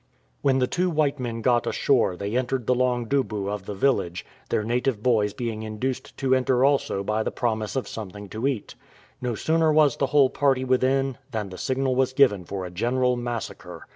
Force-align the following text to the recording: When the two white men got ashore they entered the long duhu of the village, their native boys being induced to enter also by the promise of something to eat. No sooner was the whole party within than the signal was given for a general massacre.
When 0.41 0.57
the 0.57 0.65
two 0.65 0.89
white 0.89 1.19
men 1.19 1.41
got 1.41 1.67
ashore 1.67 2.17
they 2.17 2.35
entered 2.35 2.65
the 2.65 2.73
long 2.73 3.05
duhu 3.05 3.47
of 3.47 3.67
the 3.67 3.75
village, 3.75 4.25
their 4.49 4.63
native 4.63 5.03
boys 5.03 5.31
being 5.31 5.61
induced 5.61 6.17
to 6.17 6.33
enter 6.33 6.65
also 6.65 7.03
by 7.03 7.21
the 7.21 7.29
promise 7.29 7.75
of 7.75 7.87
something 7.87 8.27
to 8.29 8.47
eat. 8.47 8.73
No 9.21 9.35
sooner 9.35 9.71
was 9.71 9.97
the 9.97 10.07
whole 10.07 10.31
party 10.31 10.65
within 10.65 11.19
than 11.29 11.49
the 11.49 11.57
signal 11.59 11.93
was 11.95 12.13
given 12.13 12.45
for 12.45 12.65
a 12.65 12.71
general 12.71 13.15
massacre. 13.15 13.85